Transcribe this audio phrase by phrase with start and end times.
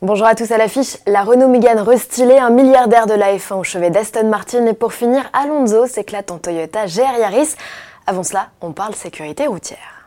[0.00, 3.64] Bonjour à tous à l'affiche, la Renault Mégane restylée, un milliardaire de la F1 au
[3.64, 7.56] chevet d'Aston Martin et pour finir, Alonso s'éclate en Toyota GR Yaris.
[8.06, 9.97] Avant cela, on parle sécurité routière.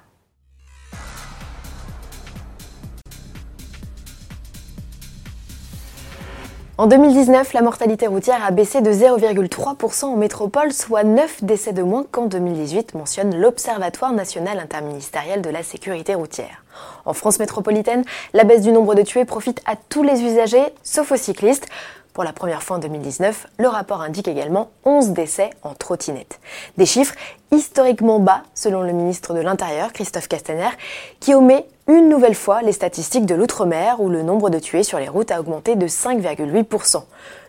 [6.78, 11.84] En 2019, la mortalité routière a baissé de 0,3% en métropole, soit 9 décès de
[11.84, 16.64] moins qu'en 2018, mentionne l'Observatoire national interministériel de la sécurité routière.
[17.06, 21.12] En France métropolitaine, la baisse du nombre de tués profite à tous les usagers, sauf
[21.12, 21.68] aux cyclistes.
[22.14, 26.42] Pour la première fois en 2019, le rapport indique également 11 décès en trottinette.
[26.78, 27.16] Des chiffres
[27.52, 30.70] historiquement bas, selon le ministre de l'Intérieur, Christophe Castaner,
[31.22, 35.00] qui omet une nouvelle fois les statistiques de l'outre-mer où le nombre de tués sur
[35.00, 37.04] les routes a augmenté de 5,8%.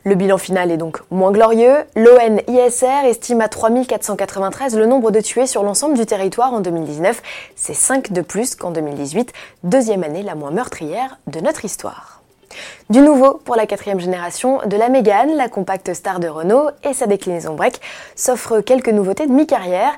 [0.04, 1.76] Le bilan final est donc moins glorieux.
[1.96, 7.20] L'ONISR estime à 3493 le nombre de tués sur l'ensemble du territoire en 2019.
[7.56, 9.32] C'est 5 de plus qu'en 2018,
[9.64, 12.21] deuxième année la moins meurtrière de notre histoire.
[12.90, 16.92] Du nouveau pour la quatrième génération de la Mégane, la compacte star de Renault et
[16.92, 17.80] sa déclinaison break
[18.16, 19.92] s'offrent quelques nouveautés de mi-carrière.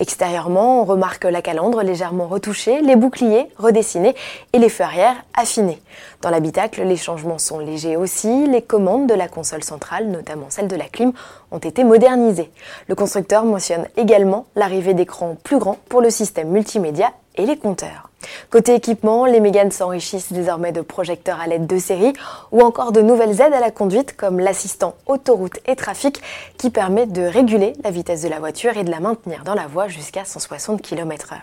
[0.00, 4.14] Extérieurement, on remarque la calandre légèrement retouchée, les boucliers redessinés
[4.52, 5.82] et les feux arrière affinés.
[6.22, 10.68] Dans l'habitacle, les changements sont légers aussi, les commandes de la console centrale, notamment celle
[10.68, 11.12] de la clim,
[11.50, 12.50] ont été modernisées.
[12.86, 18.10] Le constructeur mentionne également l'arrivée d'écrans plus grands pour le système multimédia et les compteurs.
[18.50, 22.12] Côté équipement, les Mégane s'enrichissent désormais de projecteurs à LED de série
[22.50, 26.20] ou encore de nouvelles aides à la conduite comme l'assistant autoroute et trafic
[26.58, 29.66] qui permet de réguler la vitesse de la voiture et de la maintenir dans la
[29.66, 31.36] voie jusqu'à 160 km/h.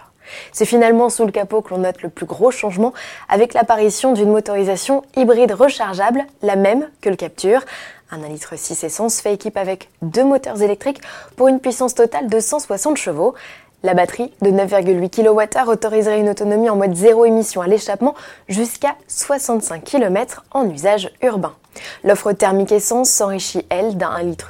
[0.52, 2.93] C'est finalement sous le capot que l'on note le plus gros changement
[3.30, 7.61] avec l'apparition d'une motorisation hybride rechargeable, la même que le Capture.
[8.11, 11.02] Un 1,6 litre essence fait équipe avec deux moteurs électriques
[11.35, 13.33] pour une puissance totale de 160 chevaux.
[13.86, 18.16] La batterie de 9,8 kWh autoriserait une autonomie en mode zéro émission à l'échappement
[18.47, 21.53] jusqu'à 65 km en usage urbain.
[22.03, 24.50] L'offre thermique essence s'enrichit, elle, d'un 1,3 litre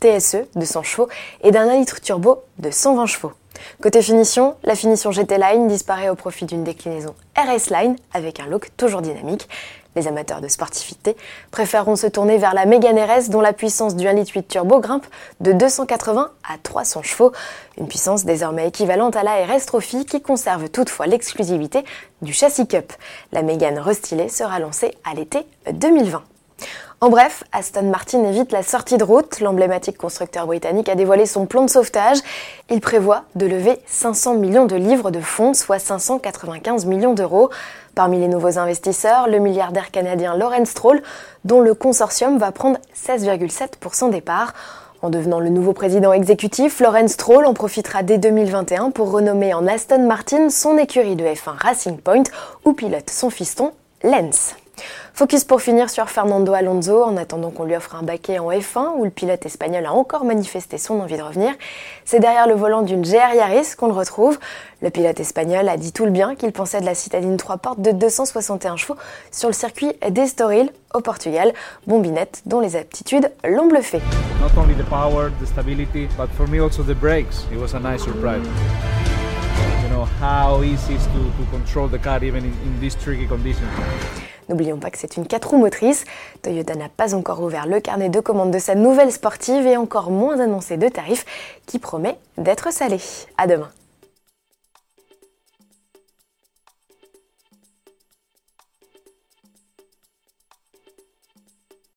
[0.00, 1.08] TSE de 100 chevaux
[1.42, 3.32] et d'un 1 litre turbo de 120 chevaux.
[3.82, 8.46] Côté finition, la finition GT Line disparaît au profit d'une déclinaison RS Line avec un
[8.46, 9.46] look toujours dynamique.
[9.96, 11.16] Les amateurs de sportivité
[11.50, 15.06] préféreront se tourner vers la Mégane RS dont la puissance du 1,8 litre turbo grimpe
[15.40, 17.32] de 280 à 300 chevaux,
[17.76, 21.84] une puissance désormais équivalente à la RS Trophy qui conserve toutefois l'exclusivité
[22.22, 22.92] du châssis Cup.
[23.32, 26.22] La Mégane restylée sera lancée à l'été 2020.
[27.02, 29.40] En bref, Aston Martin évite la sortie de route.
[29.40, 32.18] L'emblématique constructeur britannique a dévoilé son plan de sauvetage.
[32.68, 37.48] Il prévoit de lever 500 millions de livres de fonds, soit 595 millions d'euros.
[37.94, 41.00] Parmi les nouveaux investisseurs, le milliardaire canadien Lawrence Stroll,
[41.46, 44.52] dont le consortium va prendre 16,7% des parts.
[45.00, 49.66] En devenant le nouveau président exécutif, Lawrence Stroll en profitera dès 2021 pour renommer en
[49.66, 52.24] Aston Martin son écurie de F1 Racing Point,
[52.66, 53.72] où pilote son fiston
[54.04, 54.54] Lens.
[55.14, 58.96] Focus pour finir sur Fernando Alonso en attendant qu'on lui offre un baquet en F1
[58.96, 61.52] où le pilote espagnol a encore manifesté son envie de revenir.
[62.04, 64.38] C'est derrière le volant d'une GR Yaris qu'on le retrouve.
[64.82, 67.80] Le pilote espagnol a dit tout le bien qu'il pensait de la citadine 3 portes
[67.80, 68.96] de 261 chevaux
[69.30, 71.52] sur le circuit d'Estoril au Portugal,
[71.86, 74.00] bombinette dont les aptitudes l'ont bluffé.
[74.40, 77.46] Not only the power, the stability, but for me also the brakes.
[77.52, 78.46] It was a nice surprise.
[79.82, 83.68] You know how easy is to, control the car even in these tricky conditions.
[84.50, 86.04] N'oublions pas que c'est une 4 roues motrices.
[86.42, 90.10] Toyota n'a pas encore ouvert le carnet de commandes de sa nouvelle sportive et encore
[90.10, 91.24] moins annoncé de tarifs
[91.66, 92.98] qui promet d'être salé.
[93.38, 93.70] À demain.